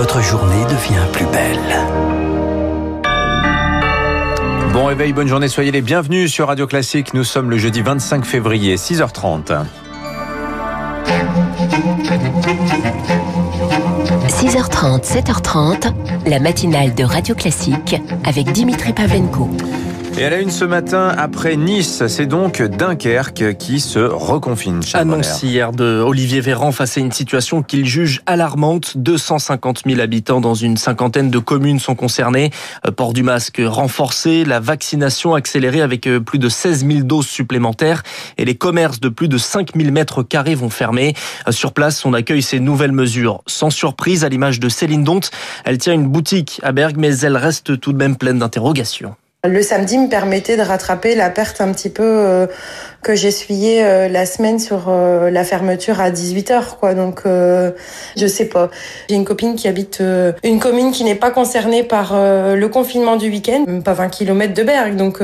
[0.00, 1.58] votre journée devient plus belle.
[4.72, 7.12] Bon réveil, bonne journée, soyez les bienvenus sur Radio Classique.
[7.12, 9.52] Nous sommes le jeudi 25 février, 6h30.
[14.26, 15.92] 6h30, 7h30,
[16.26, 19.50] la matinale de Radio Classique avec Dimitri Pavlenko.
[20.20, 24.80] Et à la une ce matin, après Nice, c'est donc Dunkerque qui se reconfine.
[24.92, 28.98] Annonce hier de Olivier Véran face à une situation qu'il juge alarmante.
[28.98, 32.50] 250 000 habitants dans une cinquantaine de communes sont concernés.
[32.86, 37.26] Euh, port du masque renforcé, la vaccination accélérée avec euh, plus de 16 000 doses
[37.26, 38.02] supplémentaires
[38.36, 41.14] et les commerces de plus de 5 000 mètres carrés vont fermer.
[41.48, 45.20] Euh, sur place, on accueille ces nouvelles mesures sans surprise à l'image de Céline Dont.
[45.64, 49.14] Elle tient une boutique à Bergue, mais elle reste tout de même pleine d'interrogations.
[49.48, 52.46] Le samedi me permettait de rattraper la perte un petit peu euh,
[53.02, 56.92] que j'essuyais euh, la semaine sur euh, la fermeture à 18h quoi.
[56.92, 58.70] Donc je sais pas.
[59.08, 60.02] J'ai une copine qui habite
[60.44, 64.62] une commune qui n'est pas concernée par le confinement du week-end, pas 20 km de
[64.62, 64.96] Bergue.
[64.96, 65.22] Donc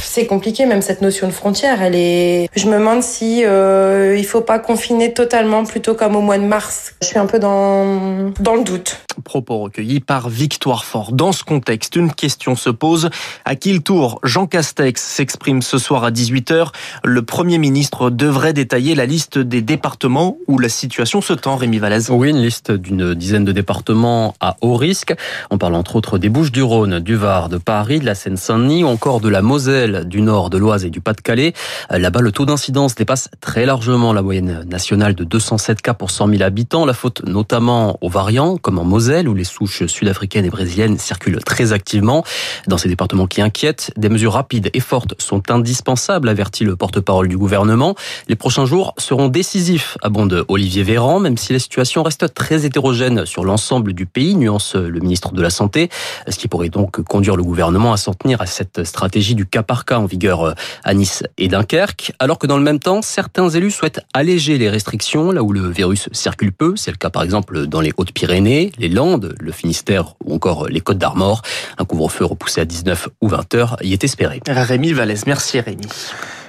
[0.00, 1.82] c'est compliqué, même cette notion de frontière.
[1.82, 2.48] Elle est.
[2.54, 6.44] Je me demande si euh, il faut pas confiner totalement, plutôt comme au mois de
[6.44, 6.94] mars.
[7.02, 8.98] Je suis un peu dans dans le doute.
[9.24, 11.12] Propos recueillis par Victoire Fort.
[11.12, 13.10] Dans ce contexte, une question se pose
[13.44, 14.20] à qui le tour?
[14.22, 16.68] Jean Castex s'exprime ce soir à 18h.
[17.04, 21.56] Le Premier ministre devrait détailler la liste des départements où la situation se tend.
[21.56, 22.08] Rémi Vallès.
[22.10, 25.14] Oui, une liste d'une dizaine de départements à haut risque.
[25.50, 29.20] On parle entre autres des Bouches-du-Rhône, du Var, de Paris, de la Seine-Saint-Denis ou encore
[29.20, 31.52] de la Moselle du Nord, de l'Oise et du Pas-de-Calais.
[31.90, 36.10] Euh, là-bas, le taux d'incidence dépasse très largement la moyenne nationale de 207 cas pour
[36.10, 36.84] 100 000 habitants.
[36.84, 41.42] La faute notamment aux variants, comme en Moselle, où les souches sud-africaines et brésiliennes circulent
[41.44, 42.24] très activement.
[42.66, 47.28] Dans ces départements qui inquiètent, des mesures rapides et fortes sont indispensables, avertit le porte-parole
[47.28, 47.94] du gouvernement.
[48.28, 53.26] Les prochains jours seront décisifs, abonde Olivier Véran, même si la situation reste très hétérogène
[53.26, 55.88] sur l'ensemble du pays, nuance le ministre de la Santé,
[56.28, 59.62] ce qui pourrait donc conduire le gouvernement à s'en tenir à cette stratégie du cas
[59.62, 63.02] par cas en vigueur euh, à Nice et Dunkerque, alors que dans le même temps,
[63.02, 66.74] certains élus souhaitent alléger les restrictions là où le virus circule peu.
[66.74, 70.80] C'est le cas par exemple dans les Hautes-Pyrénées, les Landes, le Finistère ou encore les
[70.80, 71.42] Côtes d'Armor.
[71.78, 74.40] Un couvre-feu repoussé à 19 ou 20 heures y est espéré.
[74.48, 75.86] Rémi Vallès, merci Rémi.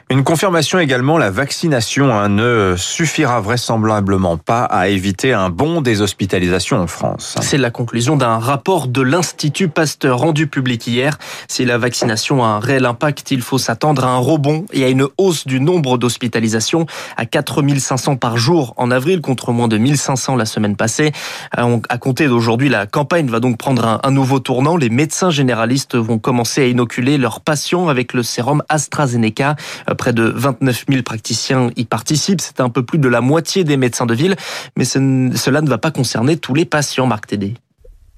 [0.10, 6.02] Une confirmation également, la vaccination hein, ne suffira vraisemblablement pas à éviter un bond des
[6.02, 7.36] hospitalisations en France.
[7.42, 11.18] C'est la conclusion d'un rapport de l'Institut Pasteur rendu public hier.
[11.48, 14.90] Si la vaccination a un réel impact, il faut s'attendre à un rebond et à
[14.90, 16.86] une hausse du nombre d'hospitalisations
[17.16, 21.12] à 4500 par jour en avril contre moins de 1500 la semaine passée.
[21.58, 24.76] Euh, à compter d'aujourd'hui, la campagne va donc prendre un nouveau tournant.
[24.76, 29.56] Les médecins généralistes vont commencer à inoculer leurs patients avec le sérum AstraZeneca
[29.98, 32.42] Près de 29 000 praticiens y participent.
[32.42, 34.36] C'est un peu plus de la moitié des médecins de ville,
[34.78, 37.56] mais cela ne va pas concerner tous les patients, Marc Tédé.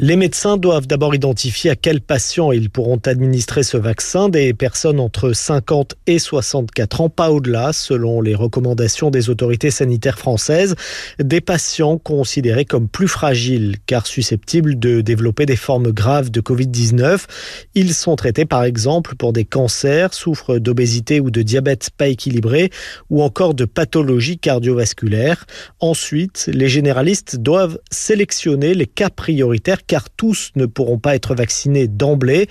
[0.02, 5.00] Les médecins doivent d'abord identifier à quels patients ils pourront administrer ce vaccin, des personnes
[5.00, 10.76] entre 50 et 64 ans, pas au-delà, selon les recommandations des autorités sanitaires françaises,
[11.18, 17.24] des patients considérés comme plus fragiles car susceptibles de développer des formes graves de Covid-19.
[17.74, 22.70] Ils sont traités par exemple pour des cancers, souffrent d'obésité ou de diabète pas équilibré
[23.10, 25.46] ou encore de pathologies cardiovasculaires.
[25.80, 31.88] Ensuite, les généralistes doivent sélectionner les cas prioritaires car tous ne pourront pas être vaccinés
[31.88, 32.48] d'emblée.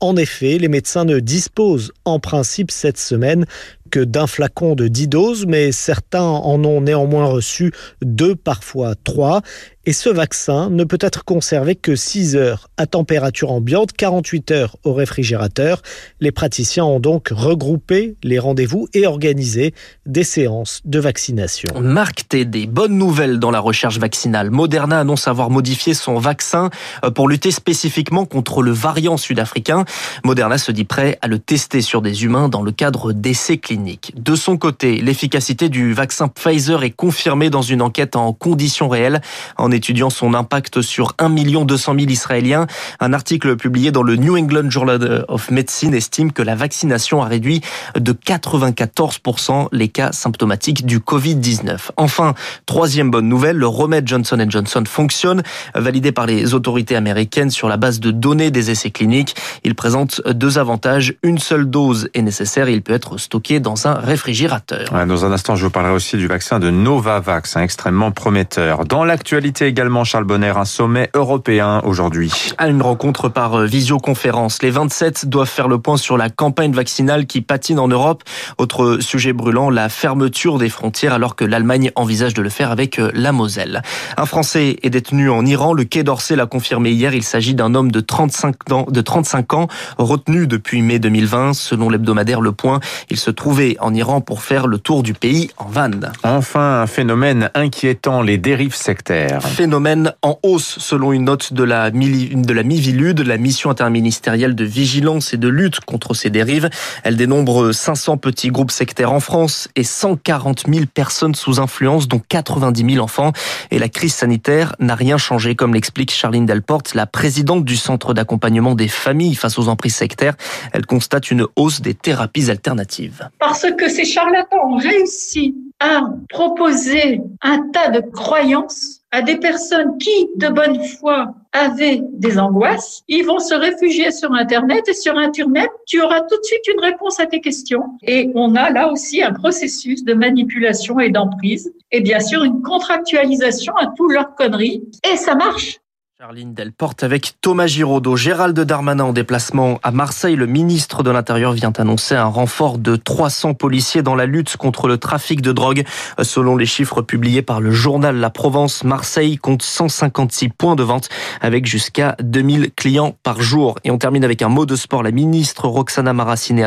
[0.00, 3.46] En effet, les médecins ne disposent en principe cette semaine
[3.90, 7.72] que d'un flacon de 10 doses, mais certains en ont néanmoins reçu
[8.02, 9.42] deux, parfois trois.
[9.88, 14.76] Et ce vaccin ne peut être conservé que 6 heures à température ambiante, 48 heures
[14.84, 15.80] au réfrigérateur.
[16.20, 19.72] Les praticiens ont donc regroupé les rendez-vous et organisé
[20.04, 21.80] des séances de vaccination.
[21.80, 24.50] Marc des bonnes nouvelles dans la recherche vaccinale.
[24.50, 26.68] Moderna annonce avoir modifié son vaccin
[27.02, 29.86] euh, pour lutter spécifiquement contre le variant sud-africain.
[30.22, 34.12] Moderna se dit prêt à le tester sur des humains dans le cadre d'essais cliniques.
[34.22, 39.22] De son côté, l'efficacité du vaccin Pfizer est confirmée dans une enquête en conditions réelles
[39.56, 42.66] en étudiant son impact sur 1 200 000 Israéliens.
[42.98, 47.26] Un article publié dans le New England Journal of Medicine estime que la vaccination a
[47.26, 47.60] réduit
[47.96, 51.90] de 94% les cas symptomatiques du Covid-19.
[51.96, 52.34] Enfin,
[52.66, 55.42] troisième bonne nouvelle, le remède Johnson Johnson fonctionne,
[55.76, 59.36] validé par les autorités américaines sur la base de données des essais cliniques.
[59.62, 61.14] Il présente deux avantages.
[61.22, 64.90] Une seule dose est nécessaire et il peut être stocké dans un réfrigérateur.
[65.06, 68.84] dans un instant, je vous parlerai aussi du vaccin de Novavax, un extrêmement prometteur.
[68.84, 72.32] Dans l'actualité également, Charles Bonner, un sommet européen aujourd'hui.
[72.58, 74.62] À une rencontre par visioconférence.
[74.62, 78.24] Les 27 doivent faire le point sur la campagne vaccinale qui patine en Europe.
[78.56, 83.00] Autre sujet brûlant, la fermeture des frontières alors que l'Allemagne envisage de le faire avec
[83.14, 83.82] la Moselle.
[84.16, 85.72] Un Français est détenu en Iran.
[85.72, 87.14] Le Quai d'Orsay l'a confirmé hier.
[87.14, 89.68] Il s'agit d'un homme de 35 ans, de 35 ans,
[89.98, 91.52] retenu depuis mai 2020.
[91.52, 92.80] Selon l'hebdomadaire Le Point,
[93.10, 95.90] il se trouvait en Iran pour faire le tour du pays en van.
[96.22, 99.40] Enfin, un phénomène inquiétant, les dérives sectaires.
[99.58, 105.34] Phénomène en hausse selon une note de la, de la la mission interministérielle de vigilance
[105.34, 106.70] et de lutte contre ces dérives.
[107.02, 112.20] Elle dénombre 500 petits groupes sectaires en France et 140 000 personnes sous influence, dont
[112.28, 113.32] 90 000 enfants.
[113.72, 118.14] Et la crise sanitaire n'a rien changé, comme l'explique Charline Delporte, la présidente du Centre
[118.14, 120.36] d'accompagnement des familles face aux emprises sectaires.
[120.72, 123.28] Elle constate une hausse des thérapies alternatives.
[123.40, 129.96] Parce que ces charlatans ont réussi à proposer un tas de croyances à des personnes
[129.98, 135.16] qui, de bonne foi, avaient des angoisses, ils vont se réfugier sur Internet et sur
[135.16, 137.84] Internet, tu auras tout de suite une réponse à tes questions.
[138.02, 142.60] Et on a là aussi un processus de manipulation et d'emprise et bien sûr une
[142.62, 144.82] contractualisation à toutes leurs conneries.
[145.10, 145.80] Et ça marche.
[146.20, 148.16] Charline Delporte avec Thomas Giraudot.
[148.16, 150.34] Gérald Darmanin en déplacement à Marseille.
[150.34, 154.88] Le ministre de l'Intérieur vient annoncer un renfort de 300 policiers dans la lutte contre
[154.88, 155.84] le trafic de drogue.
[156.20, 161.08] Selon les chiffres publiés par le journal La Provence, Marseille compte 156 points de vente
[161.40, 163.76] avec jusqu'à 2000 clients par jour.
[163.84, 165.04] Et on termine avec un mot de sport.
[165.04, 166.12] La ministre Roxana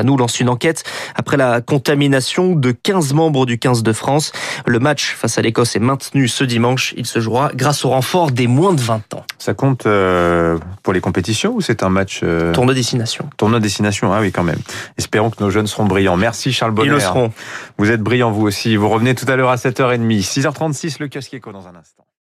[0.03, 4.31] nous lance une enquête après la contamination de 15 membres du 15 de France.
[4.65, 6.93] Le match face à l'Écosse est maintenu ce dimanche.
[6.95, 9.25] Il se jouera grâce au renfort des moins de 20 ans.
[9.41, 12.53] Ça compte euh, pour les compétitions ou c'est un match euh...
[12.53, 13.27] Tournoi destination.
[13.37, 14.59] Tournoi destination, ah oui quand même.
[14.99, 16.15] Espérons que nos jeunes seront brillants.
[16.15, 16.89] Merci Charles Bonner.
[16.89, 17.33] Ils le seront.
[17.79, 18.75] Vous êtes brillants vous aussi.
[18.75, 20.21] Vous revenez tout à l'heure à 7h30.
[20.21, 22.05] 6h36, le kiosque éco dans un instant.